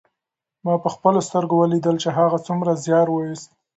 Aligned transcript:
ما 0.65 0.73
په 0.83 0.89
خپلو 0.95 1.19
سترګو 1.27 1.55
ولیدل 1.59 1.95
چې 2.03 2.09
هغه 2.17 2.37
څومره 2.47 2.79
زیار 2.85 3.07
ویوست. 3.09 3.49